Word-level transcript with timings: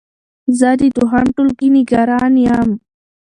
زه 0.59 0.69
د 0.81 0.83
دوهم 0.95 1.25
ټولګی 1.35 1.69
نګران 1.77 2.31
يم 2.45 2.69